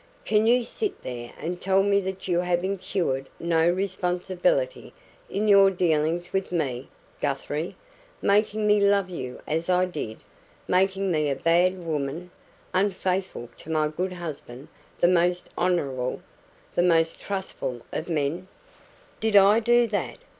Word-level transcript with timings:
Can 0.25 0.47
you 0.47 0.63
sit 0.63 1.03
there 1.03 1.31
and 1.37 1.61
tell 1.61 1.83
me 1.83 1.99
that 2.01 2.27
you 2.27 2.39
have 2.39 2.63
incurred 2.63 3.29
no 3.39 3.69
responsibility 3.69 4.93
in 5.29 5.47
your 5.47 5.69
dealings 5.69 6.33
with 6.33 6.51
me, 6.51 6.87
Guthrie 7.21 7.75
making 8.19 8.65
me 8.65 8.79
love 8.79 9.11
you 9.11 9.43
as 9.45 9.69
I 9.69 9.85
did 9.85 10.17
making 10.67 11.11
me 11.11 11.29
a 11.29 11.35
bad 11.35 11.77
woman 11.85 12.31
unfaithful 12.73 13.49
to 13.59 13.69
my 13.69 13.89
good 13.89 14.13
husband 14.13 14.69
the 14.99 15.07
most 15.07 15.51
honourable, 15.55 16.23
the 16.73 16.81
most 16.81 17.19
trustful 17.19 17.81
of 17.91 18.09
men" 18.09 18.47
"Did 19.19 19.35
I 19.35 19.59
do 19.59 19.85
that? 19.89 20.17